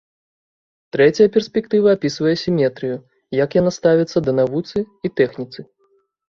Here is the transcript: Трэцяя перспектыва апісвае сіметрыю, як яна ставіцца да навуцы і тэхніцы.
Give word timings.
Трэцяя 0.95 1.27
перспектыва 1.35 1.89
апісвае 1.97 2.33
сіметрыю, 2.45 2.97
як 3.43 3.49
яна 3.59 3.71
ставіцца 3.77 4.17
да 4.29 4.37
навуцы 4.41 4.79
і 4.89 5.07
тэхніцы. 5.23 5.59